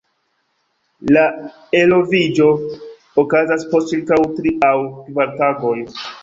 [1.17, 1.25] La
[1.79, 2.47] eloviĝo
[3.25, 5.77] okazas post ĉirkaŭ tri aŭ kvar tagoj.